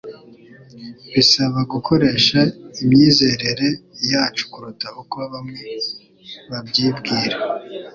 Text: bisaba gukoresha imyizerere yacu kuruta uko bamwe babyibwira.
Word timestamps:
bisaba 1.13 1.59
gukoresha 1.73 2.39
imyizerere 2.83 3.67
yacu 4.11 4.43
kuruta 4.51 4.87
uko 5.01 5.17
bamwe 5.31 5.63
babyibwira. 6.49 7.35